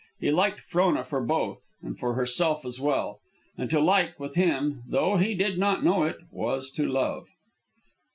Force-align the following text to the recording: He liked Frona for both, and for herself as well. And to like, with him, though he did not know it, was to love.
He 0.19 0.31
liked 0.31 0.61
Frona 0.61 1.03
for 1.03 1.21
both, 1.21 1.61
and 1.83 1.95
for 1.95 2.15
herself 2.15 2.65
as 2.65 2.79
well. 2.81 3.19
And 3.55 3.69
to 3.69 3.79
like, 3.79 4.19
with 4.19 4.33
him, 4.33 4.81
though 4.87 5.17
he 5.17 5.35
did 5.35 5.59
not 5.59 5.83
know 5.83 6.05
it, 6.05 6.17
was 6.31 6.71
to 6.71 6.87
love. 6.87 7.27